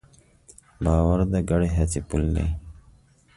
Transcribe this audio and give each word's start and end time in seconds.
باور 0.83 1.19
د 1.33 1.35
ګډې 1.49 1.69
هڅې 1.75 1.99
پُل 2.09 2.23
دی. 2.35 2.47